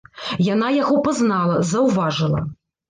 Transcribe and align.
Яна 0.53 0.71
яго 0.77 0.97
пазнала, 1.09 1.61
заўважыла. 1.75 2.47